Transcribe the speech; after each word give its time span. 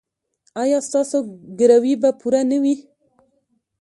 ایا 0.61 0.79
ستاسو 0.87 1.17
ګروي 1.59 1.93
به 2.01 2.09
پوره 2.19 2.41
نه 2.49 2.57
وي؟ 2.63 2.75